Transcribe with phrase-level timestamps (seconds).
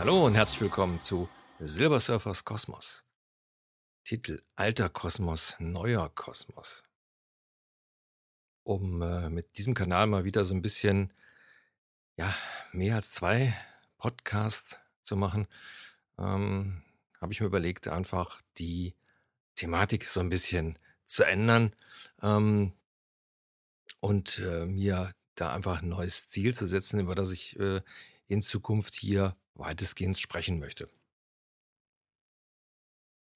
[0.00, 1.28] Hallo und herzlich willkommen zu
[1.58, 3.04] Silver Surfers Kosmos.
[4.02, 6.82] Titel Alter Kosmos, neuer Kosmos.
[8.62, 11.12] Um äh, mit diesem Kanal mal wieder so ein bisschen,
[12.16, 12.34] ja,
[12.72, 13.54] mehr als zwei
[13.98, 15.46] Podcasts zu machen,
[16.18, 16.82] ähm,
[17.20, 18.94] habe ich mir überlegt, einfach die
[19.54, 21.76] Thematik so ein bisschen zu ändern
[22.22, 22.72] ähm,
[24.00, 27.82] und äh, mir da einfach ein neues Ziel zu setzen, über das ich äh,
[28.28, 30.90] in Zukunft hier weitestgehend sprechen möchte.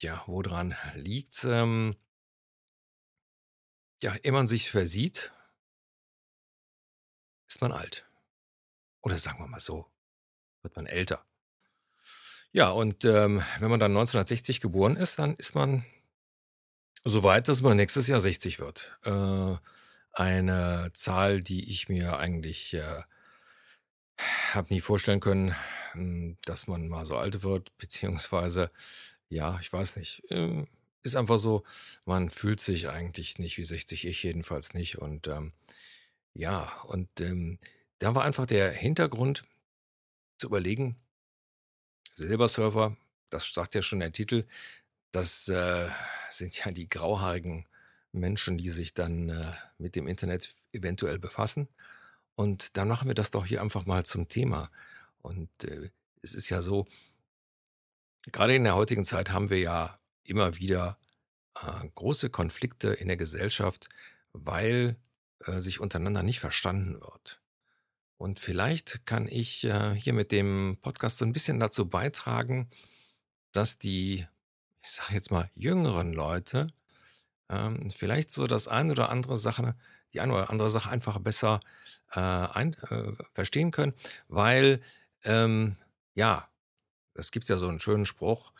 [0.02, 1.44] Ja, woran liegt's?
[1.44, 1.96] Ähm,
[4.02, 5.32] ja, ehe man sich versieht,
[7.48, 8.04] ist man alt.
[9.02, 9.86] Oder sagen wir mal so,
[10.62, 11.24] wird man älter.
[12.52, 15.84] Ja, und ähm, wenn man dann 1960 geboren ist, dann ist man
[17.04, 18.98] so weit, dass man nächstes Jahr 60 wird.
[19.04, 19.56] Äh,
[20.12, 23.02] eine Zahl, die ich mir eigentlich äh,
[24.52, 25.54] habe nie vorstellen können,
[25.92, 28.70] hm, dass man mal so alt wird, beziehungsweise,
[29.28, 30.22] ja, ich weiß nicht.
[30.30, 30.68] Ähm,
[31.02, 31.64] ist einfach so,
[32.06, 34.98] man fühlt sich eigentlich nicht wie 60, ich jedenfalls nicht.
[34.98, 35.52] Und ähm,
[36.34, 37.58] ja, und ähm,
[37.98, 39.44] da war einfach der Hintergrund
[40.38, 40.96] zu überlegen,
[42.14, 42.96] Silbersurfer,
[43.30, 44.46] das sagt ja schon der Titel,
[45.12, 45.88] das äh,
[46.30, 47.66] sind ja die grauhaarigen
[48.12, 51.68] Menschen, die sich dann äh, mit dem Internet eventuell befassen.
[52.36, 54.70] Und dann machen wir das doch hier einfach mal zum Thema.
[55.22, 55.90] Und äh,
[56.22, 56.86] es ist ja so,
[58.32, 60.98] gerade in der heutigen Zeit haben wir ja immer wieder
[61.54, 63.88] äh, große Konflikte in der Gesellschaft,
[64.32, 64.96] weil
[65.40, 67.40] äh, sich untereinander nicht verstanden wird.
[68.16, 72.70] Und vielleicht kann ich äh, hier mit dem Podcast so ein bisschen dazu beitragen,
[73.52, 74.26] dass die,
[74.82, 76.68] ich sage jetzt mal, jüngeren Leute
[77.48, 79.76] ähm, vielleicht so das ein oder andere Sache,
[80.14, 81.60] die eine oder andere Sache einfach besser
[82.12, 83.94] äh, ein, äh, verstehen können,
[84.28, 84.80] weil
[85.24, 85.76] ähm,
[86.14, 86.48] ja,
[87.14, 88.52] es gibt ja so einen schönen Spruch,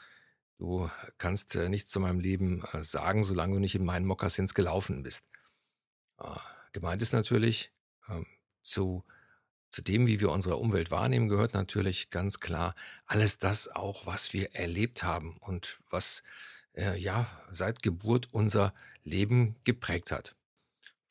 [0.59, 4.55] du kannst äh, nichts zu meinem Leben äh, sagen, solange du nicht in meinen Mokassins
[4.55, 5.25] gelaufen bist.
[6.19, 6.37] Äh,
[6.73, 7.73] gemeint ist natürlich,
[8.09, 8.27] ähm,
[8.63, 9.05] zu,
[9.71, 12.75] zu dem, wie wir unsere Umwelt wahrnehmen, gehört natürlich ganz klar
[13.07, 16.23] alles das auch, was wir erlebt haben und was
[16.75, 20.37] äh, ja seit Geburt unser Leben geprägt hat.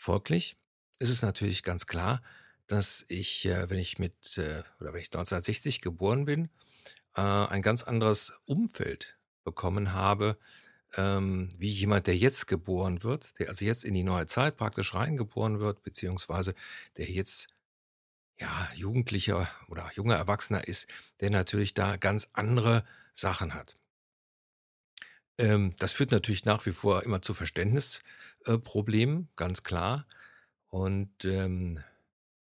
[0.03, 0.58] Folglich
[1.00, 2.22] ist es natürlich ganz klar,
[2.68, 6.50] dass ich, äh, wenn ich mit äh, oder wenn ich 1960 geboren bin,
[7.16, 10.38] äh, ein ganz anderes Umfeld bekommen habe,
[10.97, 14.94] ähm, wie jemand, der jetzt geboren wird, der also jetzt in die neue Zeit praktisch
[14.94, 16.53] reingeboren wird, beziehungsweise
[16.97, 17.47] der jetzt
[18.38, 20.86] ja Jugendlicher oder junger Erwachsener ist,
[21.22, 23.78] der natürlich da ganz andere Sachen hat.
[25.38, 30.08] Ähm, das führt natürlich nach wie vor immer zu Verständnisproblemen, äh, ganz klar.
[30.70, 31.84] Und ähm,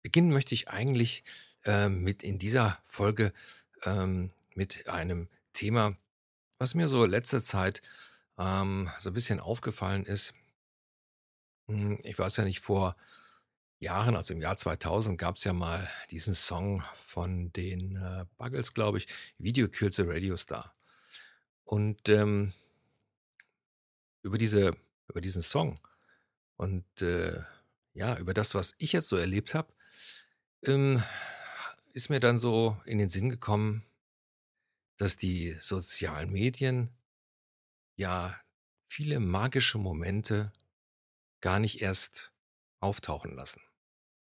[0.03, 1.25] beginnen möchte ich eigentlich
[1.65, 3.33] ähm, mit in dieser Folge
[3.85, 5.97] ähm, mit einem Thema,
[6.59, 7.83] was mir so letzte Zeit
[8.39, 10.35] ähm, so ein bisschen aufgefallen ist.
[11.69, 12.97] Hm, Ich weiß ja nicht, vor
[13.81, 18.75] Jahren, also im Jahr 2000, gab es ja mal diesen Song von den äh, Buggles,
[18.75, 20.75] glaube ich, Video Kills a Radio Star.
[21.65, 22.53] Und ähm,
[24.23, 24.77] über diese,
[25.09, 25.81] über diesen Song
[26.57, 27.43] und äh,
[27.95, 29.73] ja, über das, was ich jetzt so erlebt habe,
[30.65, 31.03] ähm,
[31.93, 33.85] ist mir dann so in den Sinn gekommen,
[34.97, 36.91] dass die sozialen Medien
[37.97, 38.41] ja
[38.89, 40.53] viele magische Momente
[41.41, 42.33] gar nicht erst
[42.81, 43.61] auftauchen lassen.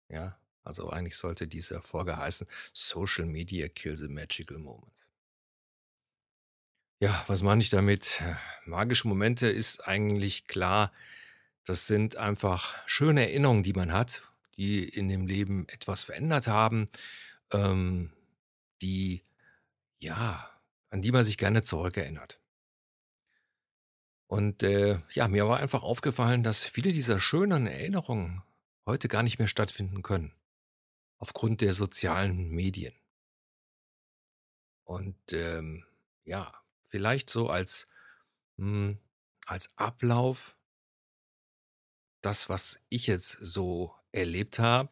[0.10, 5.10] Ja, also eigentlich sollte diese Folge heißen Social Media Kill the Magical Moments.
[7.00, 8.22] Ja, was meine ich damit?
[8.66, 10.94] Magische Momente ist eigentlich klar,
[11.66, 14.24] das sind einfach schöne Erinnerungen, die man hat,
[14.58, 16.88] die in dem Leben etwas verändert haben,
[17.52, 18.14] ähm,
[18.82, 19.24] die,
[20.00, 20.50] ja,
[20.90, 22.40] an die man sich gerne zurückerinnert.
[24.28, 28.42] Und äh, ja, mir war einfach aufgefallen, dass viele dieser schönen Erinnerungen
[28.86, 30.34] heute gar nicht mehr stattfinden können,
[31.18, 32.94] aufgrund der sozialen Medien.
[34.84, 35.86] Und ähm,
[36.24, 36.54] ja,
[36.96, 37.90] vielleicht so als,
[38.58, 38.98] hm,
[39.46, 40.56] als Ablauf,
[42.22, 44.88] das, was ich jetzt so erlebt habe,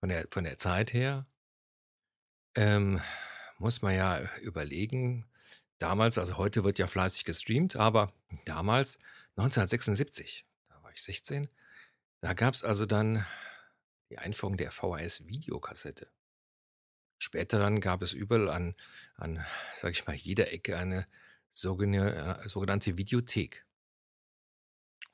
[0.00, 1.24] von der, von der Zeit her,
[2.56, 3.00] ähm,
[3.58, 5.24] muss man ja überlegen,
[5.78, 8.12] damals, also heute wird ja fleißig gestreamt, aber
[8.44, 8.98] damals,
[9.36, 11.48] 1976, da war ich 16,
[12.22, 13.24] da gab es also dann
[14.10, 16.10] die Einführung der VHS-Videokassette.
[17.18, 18.74] Später dann gab es überall an,
[19.16, 19.44] an,
[19.74, 21.06] sag ich mal, jeder Ecke eine
[21.52, 23.66] sogenannte, äh, sogenannte Videothek.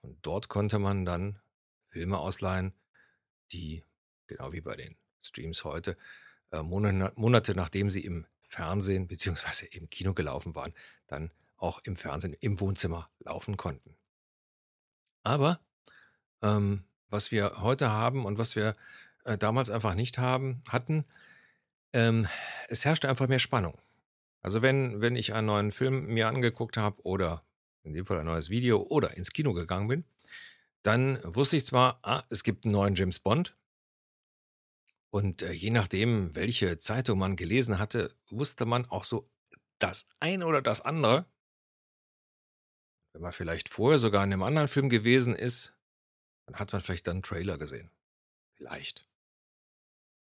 [0.03, 1.41] Und dort konnte man dann
[1.89, 2.75] Filme ausleihen,
[3.53, 3.85] die,
[4.27, 5.97] genau wie bei den Streams heute,
[6.51, 10.75] äh, Monate, nachdem sie im Fernsehen beziehungsweise im Kino gelaufen waren,
[11.07, 13.97] dann auch im Fernsehen im Wohnzimmer laufen konnten.
[15.23, 15.61] Aber
[16.43, 18.77] ähm, was wir heute haben und was wir
[19.25, 21.05] äh, damals einfach nicht haben, hatten,
[21.95, 22.29] ähm,
[22.69, 23.81] es herrschte einfach mehr Spannung.
[24.43, 27.47] Also wenn, wenn ich einen neuen Film mir angeguckt habe oder
[27.83, 30.05] in dem Fall ein neues Video oder ins Kino gegangen bin,
[30.83, 33.57] dann wusste ich zwar, ah, es gibt einen neuen James Bond.
[35.11, 39.31] Und äh, je nachdem, welche Zeitung man gelesen hatte, wusste man auch so
[39.79, 41.27] das eine oder das andere.
[43.13, 45.73] Wenn man vielleicht vorher sogar in einem anderen Film gewesen ist,
[46.47, 47.91] dann hat man vielleicht dann einen Trailer gesehen.
[48.55, 49.07] Vielleicht.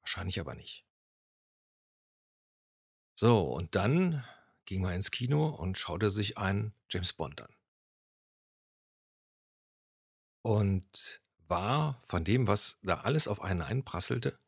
[0.01, 0.84] Wahrscheinlich aber nicht.
[3.15, 4.25] So, und dann
[4.65, 7.56] ging man ins Kino und schaute sich einen James Bond an.
[10.41, 14.39] Und war von dem, was da alles auf einen einprasselte,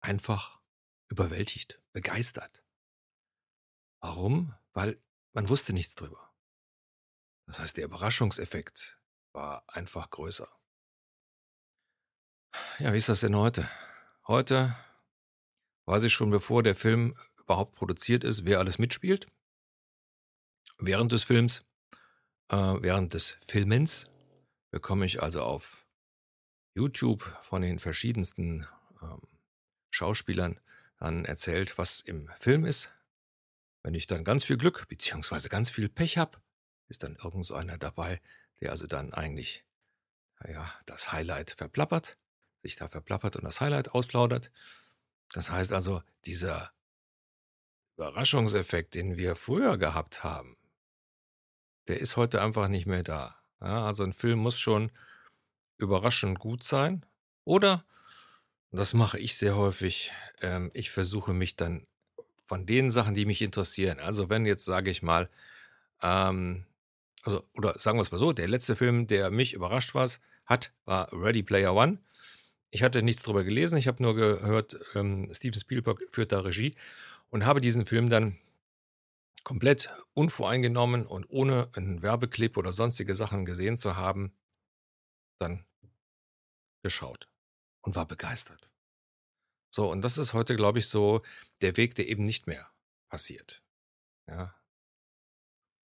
[0.00, 0.60] einfach
[1.08, 2.62] überwältigt, begeistert.
[4.00, 4.54] Warum?
[4.72, 5.02] Weil
[5.32, 6.34] man wusste nichts drüber.
[7.46, 8.98] Das heißt, der Überraschungseffekt
[9.32, 10.48] war einfach größer.
[12.78, 13.68] Ja, wie ist das denn heute?
[14.26, 14.76] Heute
[15.86, 19.26] weiß ich schon, bevor der Film überhaupt produziert ist, wer alles mitspielt.
[20.78, 21.62] Während des Films,
[22.48, 24.10] äh, während des Filmens
[24.70, 25.86] bekomme ich also auf
[26.74, 28.66] YouTube von den verschiedensten
[29.02, 29.20] ähm,
[29.90, 30.58] Schauspielern
[30.98, 32.90] dann erzählt, was im Film ist.
[33.82, 35.48] Wenn ich dann ganz viel Glück bzw.
[35.48, 36.38] ganz viel Pech habe,
[36.88, 38.20] ist dann irgend so einer dabei,
[38.60, 39.64] der also dann eigentlich
[40.48, 42.16] ja, das Highlight verplappert,
[42.62, 44.50] sich da verplappert und das Highlight ausplaudert.
[45.32, 46.72] Das heißt also, dieser
[47.96, 50.56] Überraschungseffekt, den wir früher gehabt haben,
[51.88, 53.36] der ist heute einfach nicht mehr da.
[53.60, 54.90] Ja, also ein Film muss schon
[55.78, 57.04] überraschend gut sein.
[57.44, 57.84] Oder,
[58.70, 61.86] das mache ich sehr häufig, ähm, ich versuche mich dann
[62.46, 64.00] von den Sachen, die mich interessieren.
[64.00, 65.30] Also wenn jetzt, sage ich mal,
[66.02, 66.66] ähm,
[67.22, 70.08] also, oder sagen wir es mal so, der letzte Film, der mich überrascht war,
[70.44, 71.98] hat, war Ready Player One.
[72.70, 76.74] Ich hatte nichts darüber gelesen, ich habe nur gehört, ähm, Steven Spielberg führt da Regie
[77.34, 78.38] und habe diesen Film dann
[79.42, 84.32] komplett unvoreingenommen und ohne einen Werbeclip oder sonstige Sachen gesehen zu haben,
[85.40, 85.66] dann
[86.84, 87.28] geschaut
[87.80, 88.70] und war begeistert.
[89.74, 91.22] So, und das ist heute, glaube ich, so
[91.60, 92.70] der Weg, der eben nicht mehr
[93.08, 93.64] passiert.
[94.28, 94.54] Ja.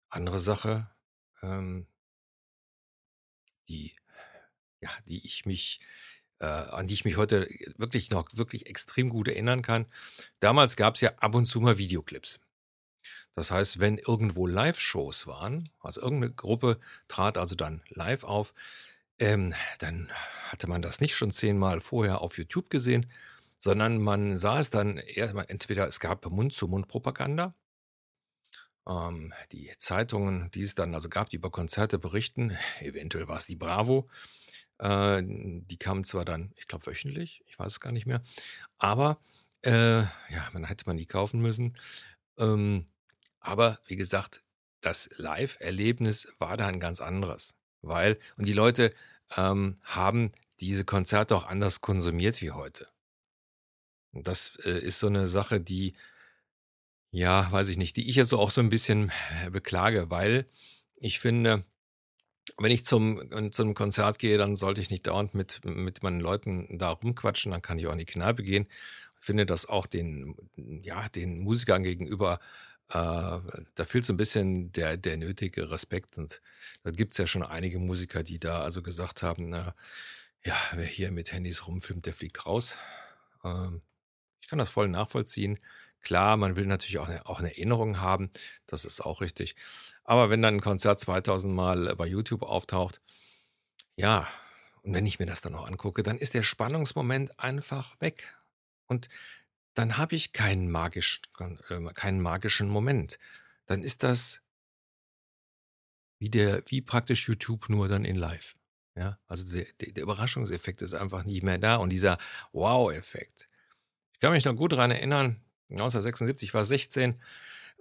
[0.08, 0.90] Andere Sache,
[1.42, 1.86] ähm,
[3.68, 3.94] die,
[4.80, 5.80] ja, die ich mich,
[6.40, 9.86] äh, an die ich mich heute wirklich noch wirklich extrem gut erinnern kann.
[10.40, 12.40] Damals gab es ja ab und zu mal Videoclips.
[13.34, 18.54] Das heißt, wenn irgendwo Live-Shows waren, also irgendeine Gruppe trat also dann live auf,
[19.18, 20.10] ähm, dann
[20.48, 23.06] hatte man das nicht schon zehnmal vorher auf YouTube gesehen,
[23.58, 27.54] sondern man sah es dann erstmal, entweder es gab Mund-zu-Mund-Propaganda,
[28.88, 33.46] ähm, die Zeitungen, die es dann also gab, die über Konzerte berichten, eventuell war es
[33.46, 34.08] die Bravo,
[34.78, 38.22] äh, die kamen zwar dann, ich glaube, wöchentlich, ich weiß es gar nicht mehr,
[38.78, 39.18] aber
[39.62, 41.76] äh, ja, man hätte man die kaufen müssen.
[42.38, 42.86] Ähm,
[43.40, 44.42] aber wie gesagt,
[44.80, 47.54] das Live-Erlebnis war da ein ganz anderes.
[47.82, 48.92] Weil, und die Leute
[49.36, 52.88] ähm, haben diese Konzerte auch anders konsumiert wie heute.
[54.12, 55.94] Und das äh, ist so eine Sache, die,
[57.10, 59.12] ja, weiß ich nicht, die ich jetzt so auch so ein bisschen
[59.44, 60.46] äh, beklage, weil
[60.96, 61.64] ich finde,
[62.58, 66.78] wenn ich zum, zum Konzert gehe, dann sollte ich nicht dauernd mit, mit meinen Leuten
[66.78, 68.66] da rumquatschen, dann kann ich auch in die Kneipe gehen.
[69.20, 70.36] Ich finde das auch den,
[70.82, 72.40] ja, den Musikern gegenüber
[72.90, 76.40] äh, da fehlt so ein bisschen der der nötige Respekt und
[76.84, 79.74] da gibt es ja schon einige Musiker, die da also gesagt haben, na
[80.44, 82.76] ja, wer hier mit Handys rumfilmt, der fliegt raus.
[83.44, 83.82] Ähm,
[84.42, 85.58] ich kann das voll nachvollziehen.
[86.02, 88.30] Klar, man will natürlich auch 'ne auch 'ne Erinnerung haben,
[88.66, 89.56] das ist auch richtig.
[90.06, 93.02] Aber wenn dann 'n Konzert 2000 Mal bei YouTube auftaucht,
[93.96, 94.28] ja,
[94.82, 98.36] und wenn ich mir das dann noch angucke, dann ist der Spannungsmoment einfach weg.
[98.86, 99.08] Und
[99.74, 101.22] dann habe ich keinen magischen
[101.70, 103.18] äh, keinen magischen Moment.
[103.66, 104.40] Dann ist das
[106.18, 108.56] wie der wie praktisch YouTube nur dann in live.
[108.96, 112.18] Ja, also der der Überraschungseffekt ist einfach nicht mehr da und dieser
[112.52, 113.48] Wow-Effekt.
[114.14, 117.20] Ich kann mich noch gut daran erinnern, 1976, ich war 16,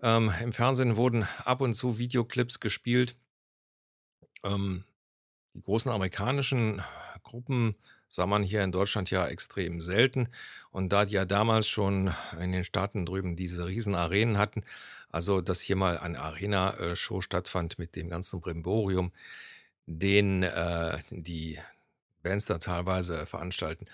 [0.02, 3.16] ähm, im Fernsehen wurden ab und zu Videoclips gespielt.
[4.44, 4.84] Ähm,
[5.54, 6.82] die großen amerikanischen
[7.24, 7.75] Gruppen
[8.10, 10.30] sah man hier in Deutschland ja extrem selten.
[10.72, 14.64] Und da die ja damals schon in den Staaten drüben diese riesen Arenen hatten,
[15.10, 19.12] also dass hier mal eine Arena-Show stattfand mit dem ganzen Brimborium,
[19.86, 21.60] den äh, die
[22.24, 23.86] Bands da teilweise veranstalten,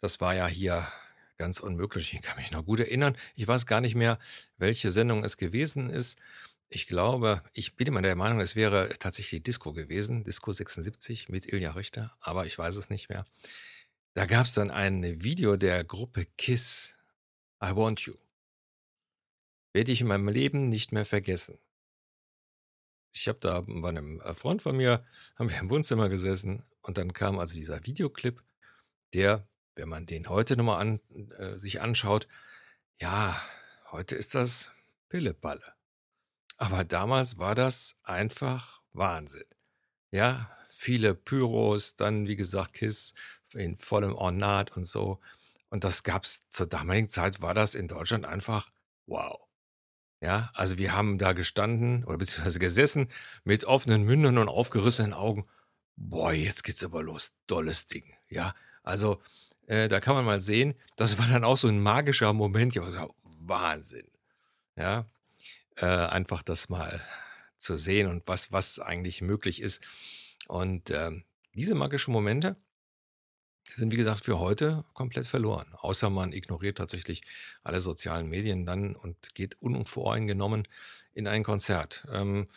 [0.00, 0.86] das war ja hier
[1.40, 2.12] Ganz unmöglich.
[2.12, 3.16] Ich kann mich noch gut erinnern.
[3.34, 4.18] Ich weiß gar nicht mehr,
[4.58, 6.18] welche Sendung es gewesen ist.
[6.68, 11.50] Ich glaube, ich bin immer der Meinung, es wäre tatsächlich Disco gewesen, Disco 76 mit
[11.50, 13.24] Ilja Richter, aber ich weiß es nicht mehr.
[14.12, 16.94] Da gab es dann ein Video der Gruppe Kiss,
[17.64, 18.16] I Want You.
[19.72, 21.58] Werde ich in meinem Leben nicht mehr vergessen.
[23.14, 25.06] Ich habe da bei einem äh, Freund von mir,
[25.36, 28.42] haben wir im Wohnzimmer gesessen und dann kam also dieser Videoclip,
[29.14, 29.48] der
[29.80, 31.00] wenn man den heute nochmal an,
[31.38, 32.28] äh, sich anschaut,
[33.00, 33.40] ja,
[33.90, 34.70] heute ist das
[35.08, 35.74] Pillepalle.
[36.58, 39.46] Aber damals war das einfach Wahnsinn.
[40.10, 43.14] Ja, viele Pyros, dann wie gesagt Kiss
[43.54, 45.18] in vollem Ornat und so.
[45.70, 48.70] Und das gab's zur damaligen Zeit, war das in Deutschland einfach
[49.06, 49.40] wow.
[50.20, 53.08] Ja, also wir haben da gestanden oder beziehungsweise gesessen
[53.44, 55.48] mit offenen Mündern und aufgerissenen Augen.
[55.96, 57.32] Boah, jetzt geht's aber los.
[57.46, 58.12] Dolles Ding.
[58.28, 59.22] Ja, also
[59.70, 62.74] äh, da kann man mal sehen, das war dann auch so ein magischer Moment.
[62.74, 64.08] Ja, Wahnsinn.
[64.74, 65.06] Ja,
[65.76, 67.00] äh, einfach das mal
[67.56, 69.80] zu sehen und was, was eigentlich möglich ist.
[70.48, 71.22] Und ähm,
[71.54, 72.56] diese magischen Momente
[73.76, 75.72] sind, wie gesagt, für heute komplett verloren.
[75.78, 77.22] Außer man ignoriert tatsächlich
[77.62, 80.66] alle sozialen Medien dann und geht unvoreingenommen
[81.12, 82.08] in ein Konzert.
[82.12, 82.48] Ähm,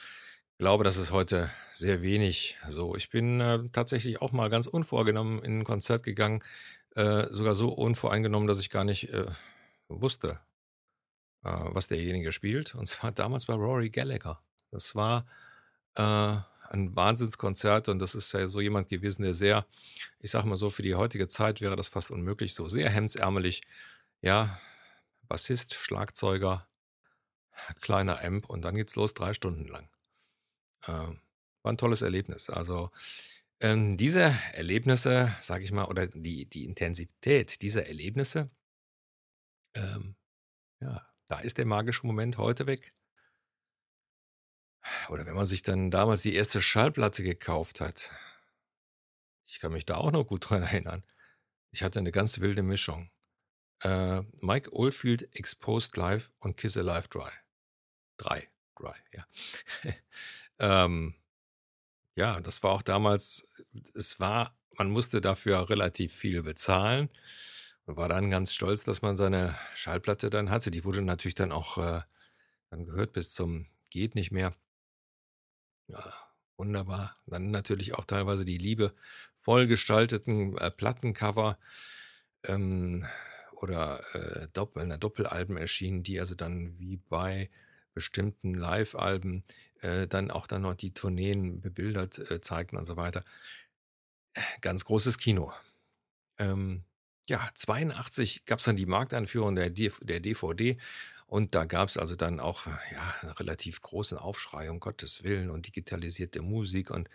[0.57, 2.95] glaube, das ist heute sehr wenig so.
[2.95, 6.43] Ich bin äh, tatsächlich auch mal ganz unvorgenommen in ein Konzert gegangen,
[6.95, 9.25] äh, sogar so unvoreingenommen, dass ich gar nicht äh,
[9.87, 10.39] wusste,
[11.43, 12.75] äh, was derjenige spielt.
[12.75, 14.41] Und zwar damals bei Rory Gallagher.
[14.71, 15.25] Das war
[15.95, 16.37] äh,
[16.69, 19.65] ein Wahnsinnskonzert und das ist ja so jemand gewesen, der sehr,
[20.19, 23.61] ich sag mal so, für die heutige Zeit wäre das fast unmöglich, so sehr hemdsärmelig,
[24.21, 24.59] ja,
[25.23, 26.67] Bassist, Schlagzeuger,
[27.81, 29.89] kleiner Amp und dann geht's los, drei Stunden lang.
[30.87, 31.15] Äh,
[31.63, 32.49] war ein tolles Erlebnis.
[32.49, 32.91] Also
[33.63, 38.51] ähm, diese Erlebnisse, sage ich mal, oder die, die Intensität dieser Erlebnisse,
[39.73, 40.15] ähm,
[40.81, 42.93] ja, da ist der magische Moment heute weg.
[45.07, 48.11] Oder wenn man sich dann damals die erste Schallplatte gekauft hat.
[49.47, 51.03] Ich kann mich da auch noch gut dran erinnern.
[51.71, 53.11] Ich hatte eine ganz wilde Mischung.
[53.81, 57.31] Äh, Mike Oldfield Exposed Live und Kiss Alive Dry.
[58.17, 58.49] Drei.
[58.75, 59.25] Dry, ja.
[60.85, 61.15] ähm,
[62.15, 63.43] ja, das war auch damals
[63.93, 67.09] es war man musste dafür relativ viel bezahlen
[67.85, 70.71] und war dann ganz stolz, dass man seine Schallplatte dann hatte.
[70.71, 72.01] Die wurde natürlich dann auch äh,
[72.69, 74.55] dann gehört bis zum geht nicht mehr.
[75.87, 76.03] Ja,
[76.57, 77.17] wunderbar.
[77.27, 78.93] Dann natürlich auch teilweise die Liebe
[79.41, 81.59] vollgestalteten äh, Plattencover
[82.45, 83.05] ähm,
[83.51, 87.49] oder äh, Doppel, Doppelalben erschienen, die also dann wie bei
[87.93, 89.43] bestimmten Live-Alben
[89.81, 93.23] äh, dann auch dann noch die Tourneen bebildert äh, zeigten und so weiter.
[94.61, 95.53] Ganz großes Kino.
[96.37, 96.83] Ähm,
[97.29, 100.77] ja, 82 gab es dann die Markteinführung der, der DVD
[101.27, 105.49] und da gab es also dann auch ja, einen relativ großen Aufschrei, um Gottes Willen
[105.49, 107.09] und digitalisierte Musik und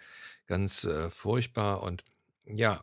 [0.46, 2.04] ganz äh, furchtbar und
[2.46, 2.82] ja,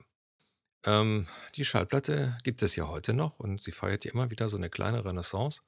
[0.86, 4.58] ähm, die Schallplatte gibt es ja heute noch und sie feiert ja immer wieder so
[4.58, 5.62] eine kleine Renaissance.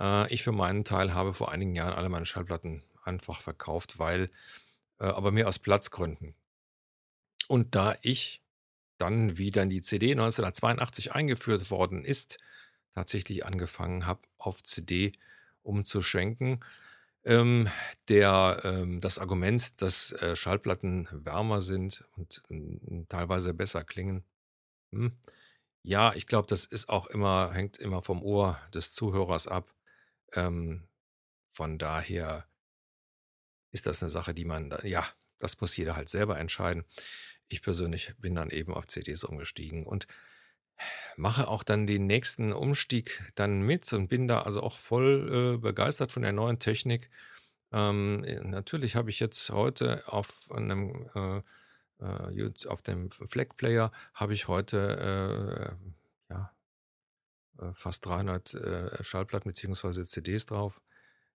[0.00, 4.30] Äh, ich für meinen Teil habe vor einigen Jahren alle meine Schallplatten einfach verkauft, weil,
[5.00, 6.34] äh, aber mehr aus Platzgründen.
[7.52, 8.42] Und da ich
[8.96, 12.38] dann, wie dann die CD 1982 eingeführt worden ist,
[12.94, 15.12] tatsächlich angefangen habe, auf CD
[15.60, 16.64] umzuschwenken.
[17.24, 17.68] Ähm,
[18.08, 24.24] der, ähm, das Argument, dass äh, Schallplatten wärmer sind und äh, teilweise besser klingen,
[24.92, 25.12] hm,
[25.82, 29.74] ja, ich glaube, das ist auch immer, hängt immer vom Ohr des Zuhörers ab.
[30.34, 30.88] Ähm,
[31.52, 32.46] von daher
[33.72, 35.06] ist das eine Sache, die man, ja,
[35.38, 36.84] das muss jeder halt selber entscheiden.
[37.52, 40.06] Ich persönlich bin dann eben auf CDs umgestiegen und
[41.16, 45.58] mache auch dann den nächsten Umstieg dann mit und bin da also auch voll äh,
[45.58, 47.10] begeistert von der neuen Technik.
[47.72, 51.42] Ähm, äh, natürlich habe ich jetzt heute auf einem äh,
[52.02, 55.76] äh, auf dem Flag Player habe ich heute
[56.28, 56.52] äh, ja
[57.58, 60.02] äh, fast 300 äh, Schallplatten bzw.
[60.02, 60.80] CDs drauf.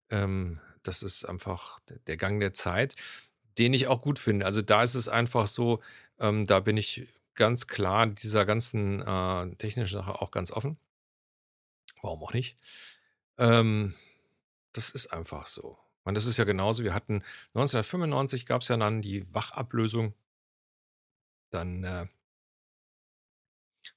[0.09, 2.95] Ähm, das ist einfach der Gang der Zeit,
[3.57, 4.45] den ich auch gut finde.
[4.45, 5.81] Also da ist es einfach so,
[6.19, 10.77] ähm, da bin ich ganz klar dieser ganzen äh, technischen Sache auch ganz offen.
[12.01, 12.57] Warum auch nicht?
[13.37, 13.95] Ähm,
[14.73, 15.77] das ist einfach so.
[16.03, 16.83] Und das ist ja genauso.
[16.83, 17.23] Wir hatten
[17.53, 20.13] 1995 gab es ja dann die Wachablösung
[21.49, 22.07] dann äh,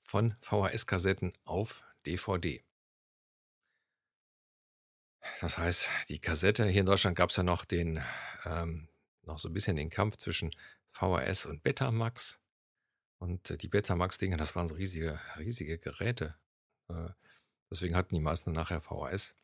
[0.00, 2.64] von VHS-Kassetten auf DVD.
[5.40, 8.02] Das heißt, die Kassette, hier in Deutschland gab es ja noch den,
[8.44, 8.88] ähm,
[9.30, 10.54] noch so ein bisschen den Kampf zwischen
[10.92, 12.40] VHS und Betamax.
[13.18, 16.36] Und äh, die Betamax-Dinger, das waren so riesige, riesige Geräte.
[16.88, 17.10] Äh,
[17.70, 19.34] deswegen hatten die meisten nachher VHS.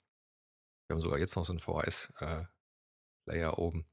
[0.88, 2.44] Wir haben sogar jetzt noch so 'n VHS, äh,
[3.46, 3.86] oben.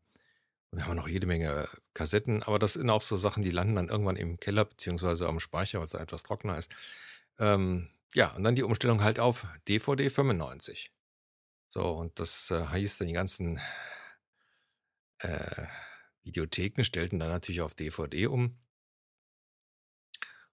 [0.72, 3.76] Und wir haben noch jede Menge Kassetten, aber das sind auch so Sachen, die landen
[3.76, 6.72] dann irgendwann im Keller beziehungsweise am Speicher, weil's da etwas trockener ist.
[7.40, 10.92] Ähm, ja, und dann die Umstellung halt auf DVD 95.
[11.70, 13.60] So, und das, äh, hieß dann die ganzen
[15.24, 15.68] äh,
[16.24, 18.58] Videotheken stellten dann natürlich auf DVD um.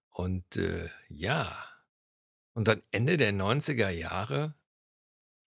[0.09, 1.67] Und, äh, ja.
[2.53, 4.55] Und dann Ende der 90er Jahre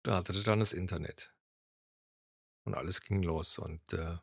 [0.01, 1.34] startete dann das Internet.
[2.63, 4.18] Und alles ging los und, äh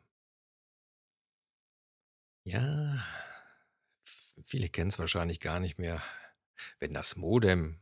[2.45, 3.03] ja,
[4.43, 6.01] viele kennen's wahrscheinlich gar nicht mehr.
[6.79, 7.81] Wenn das Modem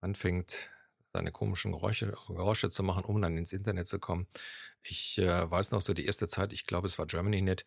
[0.00, 0.70] anfängt,
[1.12, 4.26] seine komischen Geräusche Geräusche zu machen, um dann ins Internet zu kommen.
[4.82, 7.64] Ich, äh, weiß noch so die erste Zeit, ich glaube, es war Germanynet,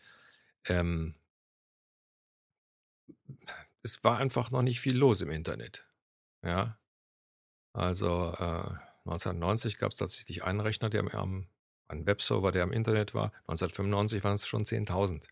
[0.66, 1.16] ähm
[3.84, 5.88] es war einfach noch nicht viel los im Internet,
[6.44, 6.80] ja?
[7.74, 8.72] Also, äh,
[9.06, 11.48] 1990 gab's tatsächlich einen Rechner, der am
[11.88, 13.32] einen Webserver, der im Internet war.
[13.48, 15.30] 1995 waren's schon 10.000.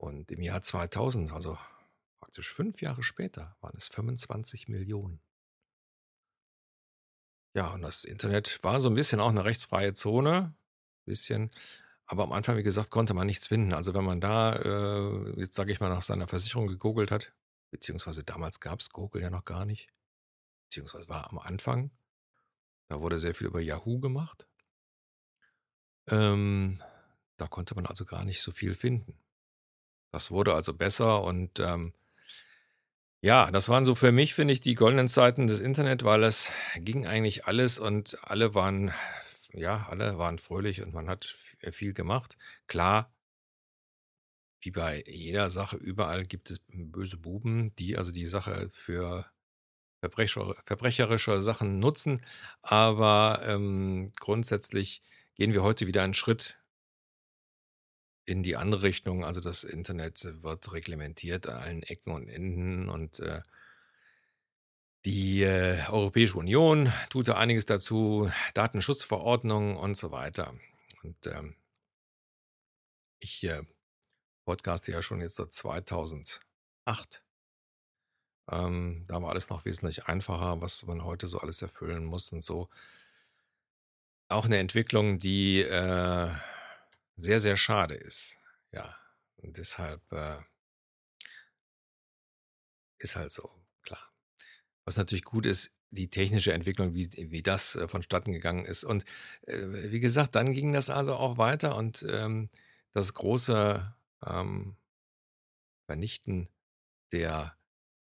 [0.00, 1.58] Und im Jahr 2000, also
[2.20, 5.20] praktisch 5 Jahre später, waren es 25.000.000.
[7.58, 10.54] Ja, und das Internet war so 'n bisschen auch 'ne rechtsfreie Zone,
[11.06, 11.50] bisschen.
[12.06, 13.72] Aber am Anfang, wie gesagt, konnte man nichts finden.
[13.74, 17.32] Also, wenn man da, äh, jetzt sage ich mal, nach seiner Versicherung gegoogelt hat,
[17.72, 19.88] beziehungsweise damals gab's Google ja noch gar nicht,
[20.68, 21.90] beziehungsweise war am Anfang.
[22.90, 24.46] Da wurde sehr viel über Yahoo gemacht.
[26.10, 26.80] Ähm,
[27.36, 29.18] da konnte man also gar nicht so viel finden.
[30.12, 31.92] Das wurde also besser und, ähm
[33.20, 36.50] ja, das waren so für mich, finde ich, die goldenen Zeiten des Internet, weil es
[36.76, 38.92] ging eigentlich alles und alle waren
[39.52, 41.36] ja, alle waren fröhlich und man hat
[41.72, 42.36] viel gemacht.
[42.66, 43.10] Klar
[44.62, 49.26] wie bei jeder Sache überall gibt es böse Buben, die also die Sache für
[50.00, 52.24] verbrecher verbrecherische Sachen nutzen.
[52.62, 55.02] Aber, ähm, grundsätzlich
[55.36, 56.57] gehen wir heute wieder einen Schritt
[58.28, 59.24] in die andere Richtung.
[59.24, 63.40] Also, das Internet wird reglementiert an allen Ecken und Enden und, äh
[65.04, 70.54] die, äh, Europäische Union tut da einiges dazu, Datenschutzverordnung und so weiter.
[71.02, 71.54] Und, ähm
[73.22, 73.62] ich, äh,
[74.46, 77.22] podcaste ja schon jetzt seit 2008.
[78.50, 82.42] Ähm, da war alles noch wesentlich einfacher, was man heute so alles erfüllen muss und
[82.42, 82.68] so.
[84.30, 86.28] Auch 'ne Entwicklung, die, äh,
[87.18, 88.36] sehr, sehr schade ist.
[88.72, 88.96] Ja,
[89.36, 90.38] und deshalb, äh
[93.00, 93.50] ist halt so,
[93.82, 94.00] klar.
[94.84, 98.84] Was natürlich gut ist, die technische Entwicklung, wie wie das, äh, vonstatten gegangen ist.
[98.84, 99.04] Und,
[99.46, 99.58] äh,
[99.92, 102.50] wie gesagt, dann ging das also auch weiter und, ähm,
[102.94, 103.94] das große,
[104.26, 104.76] ähm
[105.88, 106.50] Vernichten
[107.12, 107.56] der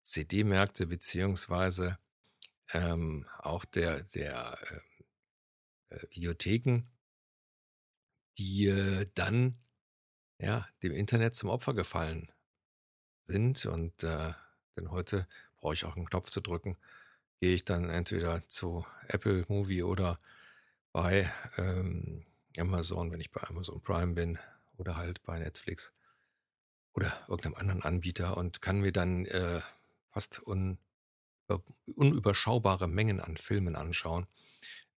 [0.04, 2.00] CD-Märkte beziehungsweise,
[2.74, 4.82] ähm, auch der der, ähm,
[5.90, 6.84] äh, Videotheken
[8.38, 9.58] die, äh, dann,
[10.40, 12.32] ja, dem Internet zum Opfer gefallen
[13.28, 13.66] sind.
[13.68, 14.34] Und, äh,
[14.78, 16.78] denn heute brauche ich auch 'n Knopf zu drücken,
[17.42, 20.20] gehe ich dann entweder zu Apple Movie oder
[20.94, 22.26] bei, ähm,
[22.58, 24.40] Amazon, wenn ich bei Amazon Prime bin
[24.78, 25.92] oder halt bei Netflix
[26.96, 29.62] oder irgend 'nem anderen Anbieter und kann mir dann, äh,
[30.12, 30.78] fast un
[31.96, 34.28] unüberschaubare Mengen an Filmen anschauen.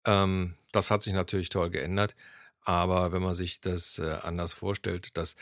[0.06, 2.16] Ähm, das hat sich natürlich toll geändert,
[2.70, 5.36] aber wenn man sich das, äh, anders vorstellt, dass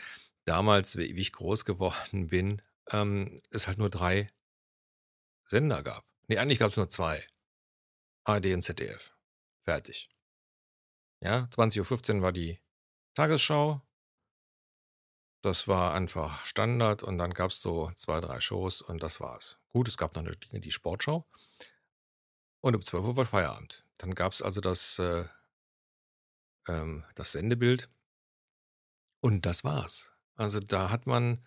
[0.46, 4.30] damals, wie ich groß geworden bin, ähm, es halt nur 3
[5.50, 6.04] Sender gab.
[6.28, 7.24] Ne, eigentlich gab's nur 2.
[8.24, 9.12] ARD und ZDF.
[9.64, 10.08] Fertig.
[11.22, 12.58] Ja, 20:15 war die
[13.14, 13.82] Tagesschau.
[15.44, 19.56] Das war einfach Standard und dann gab's so 2, 3 Shows und das war's.
[19.68, 21.24] Gut, es gab noch 'ne die Sportschau
[22.64, 23.84] und um 12:00 war Feierabend.
[23.98, 25.24] Dann gab's also das, äh
[26.68, 27.88] ähm, das Sendebild
[29.24, 30.12] und das war's.
[30.36, 31.44] Also, da hat man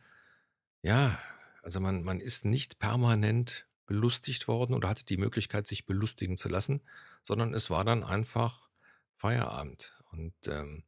[0.84, 1.20] ja,
[1.64, 6.50] also, man man ist nicht permanent belustigt worden oder hatte die Möglichkeit, sich belustigen zu
[6.50, 6.82] lassen,
[7.26, 8.70] sondern es war dann einfach
[9.18, 10.02] Feierabend.
[10.12, 10.84] Und, ähm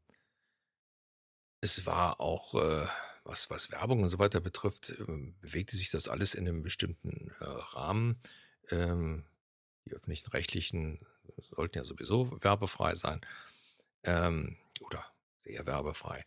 [1.64, 2.86] es war auch, äh,
[3.24, 7.32] was was Werbung und so weiter betrifft, ähm, bewegte sich das alles in 'nem bestimmten,
[7.40, 8.20] äh, Rahmen.
[8.70, 9.24] Ähm,
[9.86, 11.00] die Öffentlich-Rechtlichen
[11.56, 13.22] sollten ja sowieso werbefrei sein,
[14.06, 15.06] ähm, oder
[15.44, 16.24] sehr werbefrei.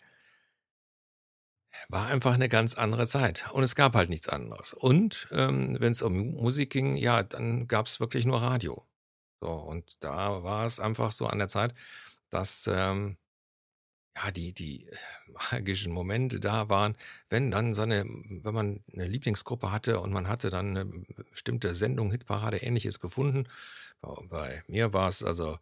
[1.90, 4.72] War einfach 'ne ganz andere Zeit und es gab halt nichts anderes.
[4.72, 8.84] Und, ähm, wenn's um M Musik ging, ja, dann gab's wirklich nur Radio.
[9.40, 11.74] So, und da war es einfach so an der Zeit,
[12.30, 13.16] dass, ähm
[14.16, 14.88] ja, die die
[15.50, 16.96] magischen Momente da waren,
[17.28, 20.86] wenn dann seine wenn man 'ne Lieblingsgruppe hatte und man hatte dann 'ne
[21.30, 23.46] bestimmte Sendung, Hitparade, Ähnliches gefunden.
[24.00, 25.58] Bei bei mir war's also,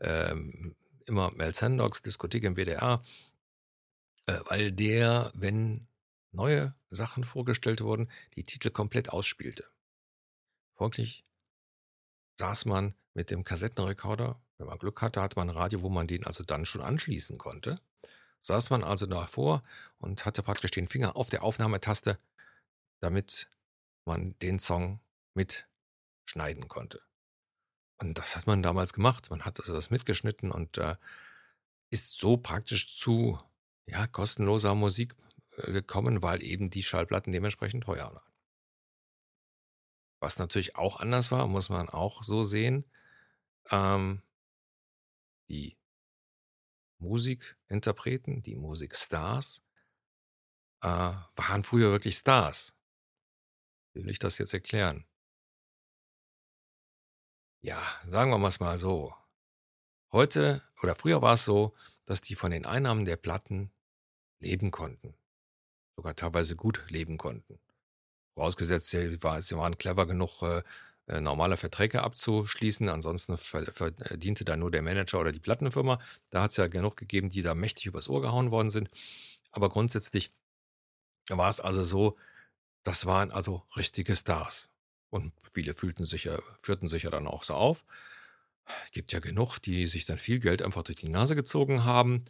[0.00, 0.74] ähm,
[1.08, 3.02] immer Mel Sandocks Diskothek im WDR
[4.26, 5.88] äh, weil der, wenn
[6.32, 9.64] neue Sachen vorgestellt wurden, die Titel komplett ausspielte.
[10.76, 11.24] Folglich
[12.38, 16.08] saß man mit dem Kassettenrekorder wenn man Glück hatte, hatte man 'n Radio, wo man
[16.08, 17.80] den also dann schon anschließen konnte.
[18.40, 19.62] Saß man also davor
[19.98, 22.18] und hatte praktisch den Finger auf der Aufnahmetaste,
[23.00, 23.48] damit
[24.04, 25.00] man den Song
[25.34, 27.00] mitschneiden konnte.
[28.00, 29.30] Und das hat man damals gemacht.
[29.30, 30.96] Man hat also das mitgeschnitten und, äh,
[31.90, 33.38] ist so praktisch zu,
[33.86, 35.14] ja, kostenloser Musik,
[35.56, 38.32] äh, gekommen, weil eben die Schallplatten dementsprechend teuer waren.
[40.20, 42.84] Was natürlich auch anders war, muss man auch so sehen,
[43.70, 44.22] ähm
[45.48, 45.76] die
[47.00, 49.62] Musikinterpreten, die Musikstars
[50.82, 52.74] äh, waren früher wirklich Stars.
[53.94, 55.04] Wie will ich das jetzt erklären?
[57.68, 59.14] Ja, sagen wir mal's mal so.
[60.10, 61.74] Heute oder früher war's so,
[62.06, 63.70] dass die von den Einnahmen der Platten
[64.40, 65.14] leben konnten,
[65.94, 67.60] sogar teilweise gut leben konnten.
[68.32, 70.62] Vorausgesetzt, sie war waren clever genug, äh,
[71.08, 76.00] äh, normale Verträge abzuschließen, ansonsten ver verdiente da nur der Manager oder die Plattenfirma.
[76.30, 78.88] Da hat's ja genug gegeben, die da mächtig übers Ohr gehauen worden sind.
[79.50, 80.32] Aber grundsätzlich
[81.28, 82.16] war's also so,
[82.82, 84.67] das waren also richtige Stars.
[85.12, 87.82] Und viele fühlten sich ja führten sich ja dann auch so auf.
[88.94, 92.24] Gibt ja genug, die sich dann viel Geld einfach durch die Nase gezogen haben.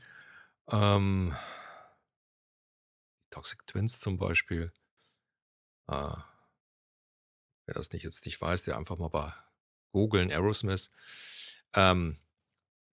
[0.71, 1.35] Ähm
[3.33, 4.73] Toxic Twins zum Beispiel.
[5.89, 6.29] Äh
[7.69, 9.31] wer das nicht jetzt nicht weiß, der einfach mal bei
[9.93, 10.91] googeln, Aerosmith.
[11.75, 12.17] Ähm,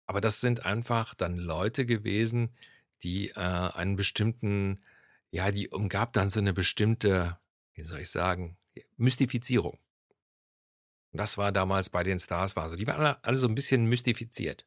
[0.07, 2.57] aber das sind einfach dann Leute gewesen,
[3.05, 4.85] die, äh, einen bestimmten
[5.33, 7.39] ja, die umgab dann so 'ne bestimmte,
[7.75, 8.59] wie soll ich sagen,
[9.03, 9.79] Mystifizierung.
[11.15, 12.77] Das war damals bei den Stars war so.
[12.77, 14.65] Die waren alle alle so 'n bisschen mystifiziert.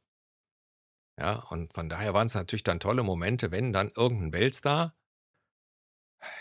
[1.19, 4.93] Ja, und von daher waren's natürlich dann tolle Momente, wenn dann irgend 'n Weltstar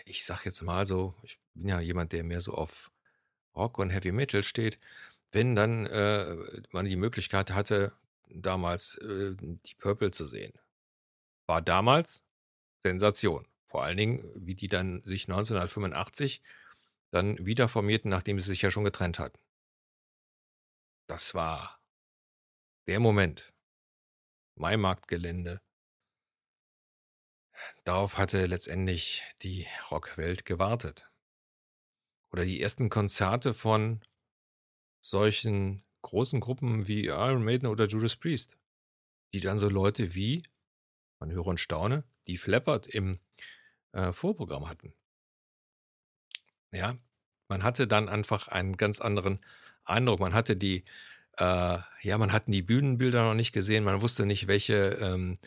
[0.07, 2.91] ich sage jetzt mal so, ich bin ja jemand, der mehr so auf
[3.57, 4.79] Rock und Heavy Metal steht,
[5.33, 6.37] wenn dann, äh,
[6.73, 7.93] man die Möglichkeit hatte,
[8.31, 10.53] damals, äh, Deep Purple zu sehen.
[11.49, 12.23] War damals
[12.85, 13.47] Sensation.
[13.69, 16.43] Vor allen Dingen, wie die dann sich 1985
[17.15, 19.39] dann wieder formierten, nachdem sie sich ja schon getrennt hatten.
[21.07, 21.81] Das war
[22.89, 23.55] der Moment.
[24.57, 25.61] Maimarktgelände.
[27.85, 31.11] Darauf hatte letztendlich die Rockwelt gewartet.
[32.33, 34.05] Oder die ersten Konzerte von
[35.01, 38.57] solchen großen Gruppen wie Iron Maiden oder Judas Priest,
[39.33, 40.43] die dann so Leute wie,
[41.21, 43.21] man höre und staune, Def Leppard im,
[43.93, 44.95] äh, Vorprogramm hatten.
[46.75, 46.97] Ja,
[47.49, 49.41] man hatte dann einfach einen ganz anderen
[49.85, 50.21] Eindruck.
[50.21, 50.85] Man hatte die
[51.39, 53.85] äh, ja, man hatten die Bühnenbilder noch nicht gesehen.
[53.85, 55.39] Man wusste nicht, welche, ähm,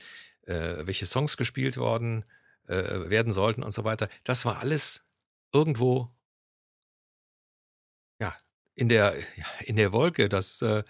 [0.43, 2.25] äh welche Songs gespielt worden,
[2.67, 4.09] äh, werden sollten und so weiter.
[4.25, 5.01] Das war alles
[5.53, 6.11] irgendwo
[8.21, 8.35] ja,
[8.75, 9.13] in der
[9.65, 10.83] in der Wolke, das, äh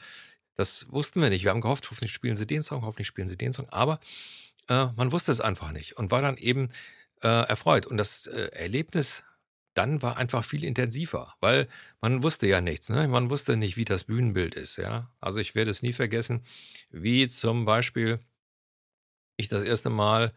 [0.56, 1.43] das wussten wir nicht.
[1.43, 4.00] Wir haben gehofft, hoffentlich spielen sie den Song, hoffentlich spielen sie den Song, aber,
[4.69, 6.69] äh, man wusste es einfach nicht und war dann eben,
[7.23, 7.86] äh, erfreut.
[7.88, 9.23] Und das, Erlebnis
[9.77, 11.67] dann war einfach viel intensiver, weil
[12.01, 13.07] man wusste ja nichts, ne?
[13.07, 15.11] Man wusste nicht, wie das Bühnenbild ist, ja?
[15.21, 16.45] Also, ich werde es nie vergessen,
[16.91, 18.19] wie zum Beispiel
[19.37, 19.89] ich das 1.
[19.89, 20.33] Mal,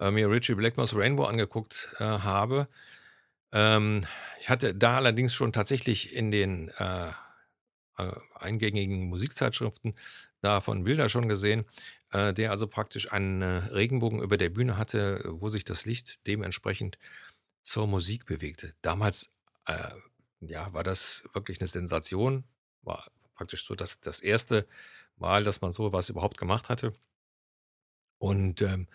[0.00, 2.68] äh, mir Ritchie Blackmore's Rainbow angeguckt, äh, habe.
[3.52, 4.02] Ähm,
[4.40, 7.08] ich hatte da allerdings schon tatsächlich in den, äh,
[7.98, 9.94] äh, eingängigen Musikzeitschriften
[10.42, 11.64] davon Bilder schon gesehen,
[12.12, 16.20] äh, der also praktisch einen, äh, Regenbogen über der Bühne hatte, wo sich das Licht
[16.26, 16.98] dementsprechend
[17.62, 18.74] zur Musik bewegte.
[18.82, 19.30] Damals,
[19.66, 19.90] äh,
[20.40, 22.44] ja, war das wirklich 'ne Sensation.
[22.82, 24.66] War praktisch so das das 1.
[25.16, 26.94] Mal, dass man so was überhaupt gemacht hatte.
[28.22, 28.86] Und, ähm,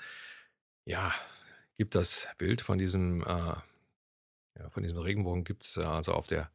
[0.86, 1.14] ja,
[1.78, 3.56] gibt das Bild von diesem, äh
[4.60, 6.52] ja, von diesem Regenbogen gibt's, äh, also auf der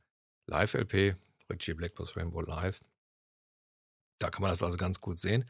[0.48, 1.16] Live-LP,
[1.50, 2.82] Ritchie Blackmore's Rainbow Live.
[4.20, 5.44] Da kann man das also ganz gut sehen.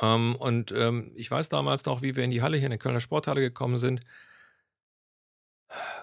[0.00, 2.78] Ähm, und, ähm, ich weiß damals noch, wie wir in die Halle hier in die
[2.78, 4.02] Kölner Sporthalle gekommen sind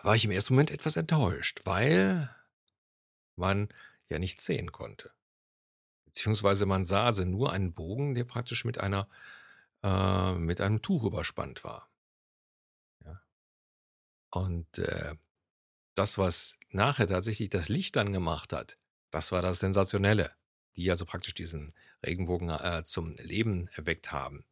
[0.04, 0.50] war ich im 1.
[0.50, 2.34] Moment etwas enttäuscht, weil
[3.36, 3.70] man
[4.10, 5.12] ja nichts sehen konnte.
[6.06, 9.08] Beziehungsweise man sah also nur einen Bogen, der praktisch mit einer
[9.84, 11.90] äh, mit einem Tuch überspannt war.
[13.06, 13.22] Ja.
[14.32, 15.16] Und, äh,
[15.96, 18.78] das, was nachher tatsächlich das Licht dann gemacht hat,
[19.12, 20.32] das war das Sensationelle,
[20.76, 21.74] die also praktisch diesen
[22.06, 24.46] Regenbogen, äh, zum Leben erweckt haben.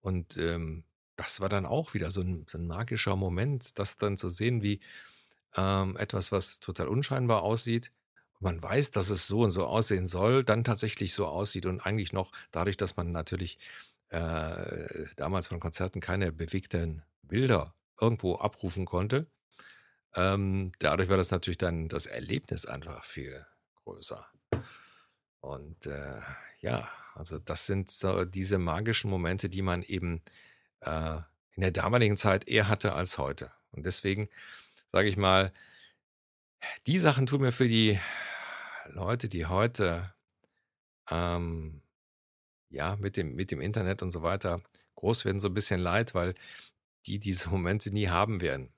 [0.00, 0.84] Und, ähm,
[1.18, 4.62] das war dann auch wieder so 'n so 'n magischer Moment, das dann zu sehen,
[4.62, 4.80] wie,
[5.56, 7.92] ähm, etwas, was total unscheinbar aussieht
[8.40, 12.12] man weiß, dass es so und so aussehen soll, dann tatsächlich so aussieht und eigentlich
[12.12, 13.58] noch dadurch, dass man natürlich,
[14.10, 19.26] äh, damals von Konzerten keine bewegten Bilder irgendwo abrufen konnte,
[20.16, 23.46] ähm, dadurch war das natürlich dann das Erlebnis einfach viel
[23.84, 24.26] größer.
[25.40, 26.20] Und, äh,
[26.60, 30.20] ja, also das sind so diese magischen Momente, die man eben,
[30.82, 31.18] äh,
[31.54, 33.52] in der damaligen Zeit eher hatte als heute.
[33.72, 34.28] Und deswegen
[34.92, 35.52] sage ich mal
[36.86, 37.98] die Sachen tun mir für die
[38.86, 40.14] Leute, die heute,
[41.10, 41.82] ähm,
[42.70, 44.62] ja, mit dem mit dem Internet und so weiter
[44.96, 46.34] groß werden, so 'n bisschen leid, weil
[47.06, 48.72] die diese Momente nie haben werden.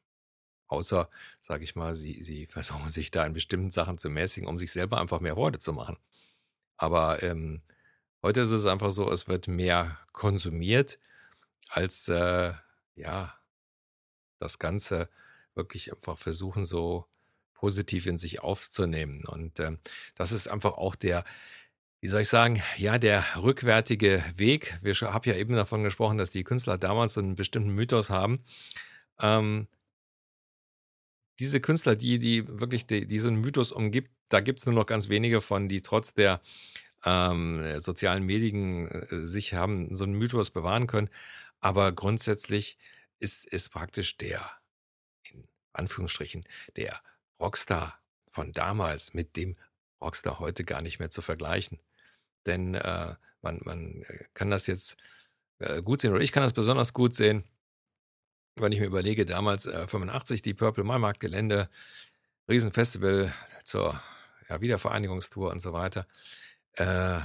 [0.68, 1.10] Außer,
[1.48, 4.72] sage ich mal, sie sie versuchen sich da in bestimmten Sachen zu mäßigen, um sich
[4.72, 5.98] selber einfach mehr Freude zu machen.
[6.78, 7.62] Aber, ähm,
[8.22, 10.98] heute ist es einfach so, es wird mehr konsumiert
[11.70, 12.54] als, äh,
[12.96, 13.34] ja
[14.42, 15.08] das Ganze
[15.54, 17.06] wirklich einfach versuchen, so
[17.54, 19.22] positiv in sich aufzunehmen.
[19.26, 19.78] Und, ähm,
[20.14, 21.24] das ist einfach auch der
[22.02, 24.78] wie soll ich sagen, ja, der rückwärtige Weg.
[24.82, 28.10] Wir sch habe ja eben davon gesprochen, dass die Künstler damals so 'n bestimmten Mythos
[28.10, 28.44] haben.
[29.20, 29.68] Ähm
[31.38, 35.40] diese Künstler, die die wirklich die diesen Mythos umgibt, da gibt's nur noch ganz wenige
[35.40, 36.40] von, die trotz der,
[37.04, 41.10] ähm, sozialen Medien, äh, sich haben so 'n Mythos bewahren können.
[41.62, 42.78] Aber grundsätzlich
[43.18, 44.50] ist ist praktisch der
[45.24, 46.44] in Anführungsstrichen,
[46.76, 47.00] der
[47.40, 48.00] Rockstar
[48.32, 49.56] von damals mit dem
[50.02, 51.80] Rockstar heute gar nicht mehr zu vergleichen.
[52.46, 54.96] Denn, äh, man man, äh, kann das jetzt,
[55.60, 57.44] äh, gut sehen oder ich kann das besonders gut sehen
[58.56, 61.68] wenn ich mir überlege, damals, äh, 85, Deep Purple, Neumarktgelände,
[62.50, 64.02] Riesenfestival zur,
[64.48, 66.06] ja, Wiedervereinigungstour und so weiter.
[66.74, 67.20] Äh,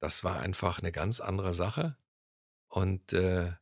[0.00, 1.96] das war einfach 'ne ganz andere Sache.
[2.68, 3.52] Und, äh,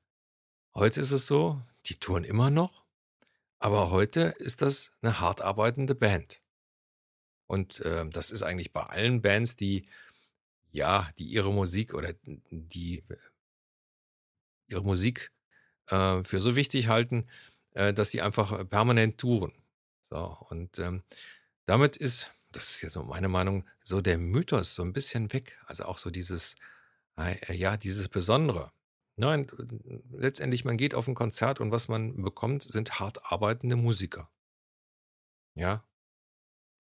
[0.75, 2.85] heute ist es so, die touren immer noch,
[3.61, 6.41] aber heute ist das 'ne hart arbeitende Band.
[7.51, 9.87] Und, ähm, das ist eigentlich bei allen Bands, die
[10.73, 12.15] ja, die ihre Musik oder
[12.51, 13.05] die
[14.71, 15.31] ihre Musik,
[15.89, 17.29] äh, für so wichtig halten,
[17.75, 19.53] äh, dass die einfach, äh, permanent touren.
[20.11, 21.03] So, und, ähm,
[21.67, 25.59] damit ist das ist jetzt so meine Meinung, so der Mythos so 'n bisschen weg.
[25.67, 26.57] Also, auch so dieses,
[27.19, 28.73] äh, ja, dieses Besondere.
[29.19, 33.77] Nein, äh, letztendlich, man geht auf 'n Konzert und was man bekommt, sind hart arbeitende
[33.77, 34.29] Musiker.
[35.57, 35.85] Ja?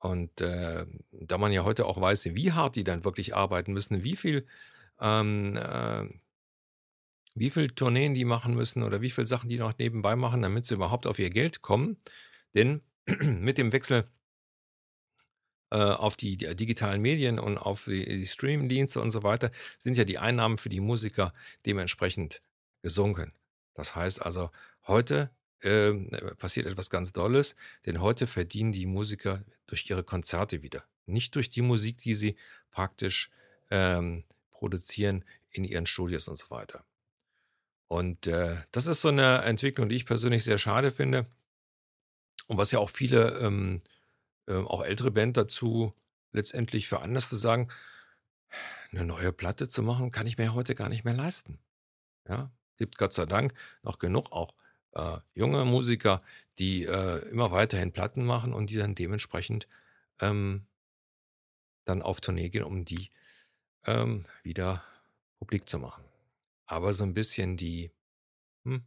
[0.01, 4.05] Und, äh, da man ja heute auch weiß, wie hart die dann wirklich arbeiten müssen,
[4.05, 4.47] wie viel,
[5.01, 6.09] ähm, äh
[7.37, 10.67] wie viel Tourneen die machen müssen oder wie viel Sachen die noch nebenbei machen, damit
[10.67, 11.97] sie überhaupt auf ihr Geld kommen.
[12.55, 12.81] Denn
[13.21, 14.05] mit dem Wechsel
[15.77, 20.05] auf die di digitalen Medien und auf die die Streamingdienste und so weiter, sind ja
[20.05, 21.33] die Einnahmen für die Musiker
[21.67, 22.43] dementsprechend
[22.83, 23.33] gesunken.
[23.75, 24.51] Das heißt also,
[24.87, 25.93] heute, äh,
[26.39, 27.57] passiert etwas ganz Dolles,
[27.87, 30.85] denn heute verdienen die Musiker durch ihre Konzerte wieder.
[31.07, 32.37] Nicht durch die Musik, die sie
[32.71, 33.31] praktisch,
[33.71, 36.85] ähm, produzieren in ihren Studios und so weiter.
[37.91, 41.27] Und, äh, das ist so 'ne Entwicklung, die ich persönlich sehr schade finde
[42.49, 43.81] und was ja auch viele, ähm,
[44.49, 45.95] äh, auch ältere Band dazu
[46.33, 47.69] letztendlich veranlasst zu sagen:
[48.93, 51.59] „'Ne neue Platte zu machen, kann ich mir heute gar nicht mehr leisten.“
[52.29, 52.53] Ja?
[52.79, 54.55] Gibt Gott sei Dank noch genug auch,
[54.95, 56.23] äh, junge Musiker,
[56.59, 59.69] die, äh, immer weiterhin Platten machen und die dann dementsprechend,
[60.21, 60.67] ähm
[61.89, 63.11] dann auf Tournee gehen, um die,
[63.87, 64.85] ähm, wieder
[65.39, 66.05] publik zu machen.
[66.67, 67.93] Aber so 'n bisschen die
[68.65, 68.87] hm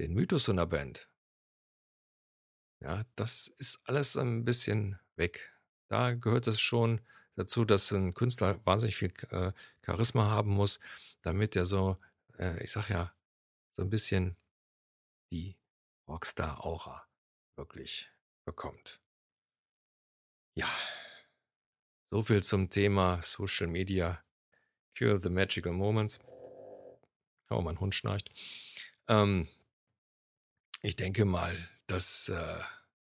[0.00, 1.06] den Mythos so 'ner Band
[2.80, 5.52] ja, das ist alles ein bisschen weg.
[5.88, 7.00] Da gehört es schon
[7.36, 9.52] dazu, dass 'n Künstler wahnsinnig viel äh,
[9.84, 10.80] Charisma haben muss,
[11.22, 11.98] damit der so,
[12.38, 13.14] äh, ich sage ja,
[13.76, 14.36] so 'n bisschen
[15.32, 15.58] die
[16.08, 17.06] Rockstar-Aura
[17.56, 18.10] wirklich
[18.46, 18.98] bekommt.
[20.56, 20.68] Ja.
[22.12, 24.22] So viel zum Thema Social Media
[24.94, 26.18] kill the magical moments.
[27.50, 28.30] Oh, mein Hund schnarcht.
[29.08, 29.48] Ähm
[30.82, 32.58] ich denke mal, das, äh,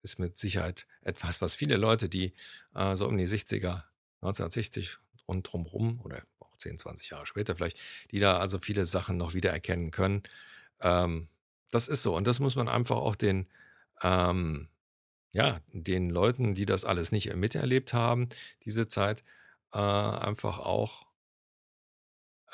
[0.02, 2.34] ist mit Sicherheit etwas, was viele Leute, die,
[2.74, 3.84] äh, so um die 60er
[4.20, 7.78] 1960 und drum rum oder auch 10, 20 Jahre später vielleicht,
[8.10, 10.22] die da also viele Sachen noch wiedererkennen können.
[10.80, 11.28] Ähm,
[11.70, 13.48] das ist so und das muss man einfach auch den,
[14.02, 14.68] ähm
[15.32, 18.28] ja, den Leuten, die das alles nicht miterlebt haben,
[18.64, 19.24] diese Zeit,
[19.72, 21.06] äh, einfach auch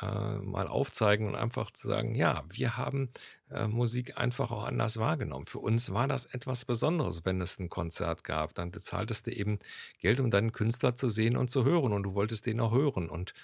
[0.00, 3.10] äh, mal aufzeigen und einfach zu sagen: „Ja, wir haben,
[3.50, 5.46] äh, Musik einfach auch anders wahrgenommen.
[5.46, 8.54] Für uns war das etwas Besonderes, wenn es 'n Konzert gab.
[8.54, 9.58] Dann bezahltest du eben
[10.00, 13.08] Geld, um deinen Künstler zu sehen und zu hören und du wolltest den auch hören
[13.10, 13.34] und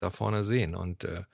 [0.00, 1.24] da vorne sehen und, äh,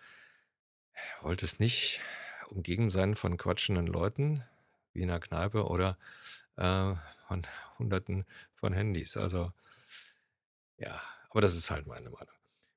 [1.22, 2.00] wolltest nicht
[2.48, 4.44] umgeben sein von quatschenden Leuten,
[4.92, 5.98] wie in 'ner Kneipe oder,
[6.56, 6.94] äh,
[7.28, 7.46] von
[7.78, 8.24] Hunderten
[8.56, 9.16] von Handys.
[9.16, 9.52] Also
[10.78, 12.34] ja, aber das ist halt meine Meinung.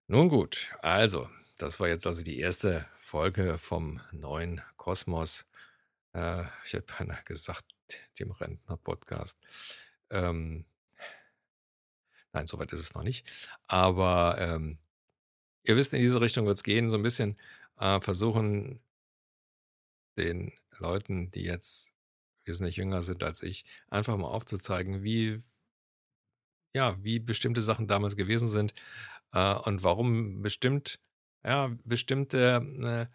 [0.08, 1.30] Nun gut, also,
[1.62, 5.46] das war jetzt also die erste Folge vom neuen Kosmos.
[6.14, 7.66] Äh, ich hätte beinahe gesagt,
[8.20, 9.38] dem Rentner-Podcast.
[10.12, 10.66] Ähm
[12.34, 13.30] nein, so weit ist es noch nicht.
[13.68, 14.78] Aber, ähm,
[15.64, 17.38] ihr wisst, in diese Richtung wird's gehen, so 'n bisschen,
[17.80, 18.82] äh, versuchen
[20.18, 21.88] den Leuten, die jetzt
[22.46, 25.42] wesentlich jünger sind als ich, einfach mal aufzuzeigen, wie
[26.76, 28.74] ja, wie bestimmte Sachen damals gewesen sind,
[29.34, 31.00] äh, und warum bestimmt
[31.44, 33.14] ja, bestimmte, äh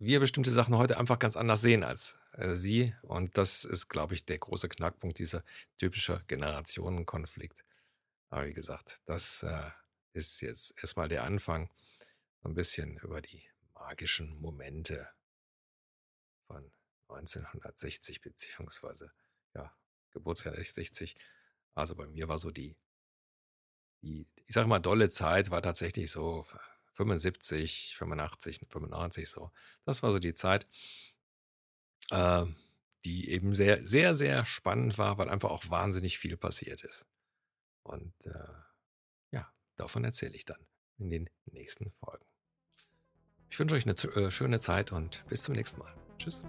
[0.00, 2.94] wir bestimmte Sachen heute einfach ganz anders sehen als, äh, sie.
[3.02, 5.44] Und das ist, glaube ich, der große Knackpunkt, dieser
[5.78, 7.64] typische Generationenkonflikt.
[8.30, 9.70] Aber wie gesagt, das, äh,
[10.14, 11.70] ist jetzt erst mal der Anfang,
[12.42, 15.08] so 'n bisschen über die magischen Momente
[16.50, 16.70] von
[17.08, 19.12] 1960 beziehungsweise,
[19.54, 19.72] ja,
[20.10, 21.16] Geburtsjahr ist 60.
[21.74, 22.76] Also, bei mir war so die
[24.02, 26.44] die, ich sage mal, dolle Zeit war tatsächlich so
[26.94, 29.50] 75, 85, 95 so.
[29.84, 30.66] Das war so die Zeit
[32.10, 32.56] ähm,
[33.04, 37.06] die eben sehr, sehr, sehr spannend war, weil einfach auch wahnsinnig viel passiert ist.
[37.82, 38.32] Und, äh,
[39.30, 40.66] ja, davon erzähle ich dann
[40.98, 42.24] in den nächsten Folgen.
[43.50, 45.94] Ich wünsche euch 'ne z äh, schöne Zeit und bis zum nächsten Mal.
[46.18, 46.42] Tschüss.